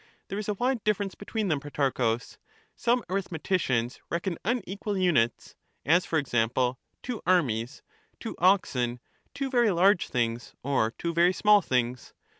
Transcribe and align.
There 0.29 0.39
is 0.39 0.49
a 0.49 0.55
wide 0.55 0.83
difference 0.83 1.13
between 1.13 1.47
them, 1.49 1.59
Protarchus; 1.59 2.39
some 2.75 3.03
arithmeticians 3.07 3.99
reckon 4.09 4.39
unequal 4.43 4.97
units; 4.97 5.53
as 5.85 6.07
for 6.07 6.17
example, 6.17 6.79
two 7.03 7.21
armies, 7.27 7.83
two 8.19 8.35
oxen, 8.39 8.99
two 9.35 9.51
very 9.51 9.69
large 9.69 10.07
things 10.07 10.55
or 10.63 10.89
two 10.97 11.13
very 11.13 11.33
small 11.33 11.61
things. 11.61 12.15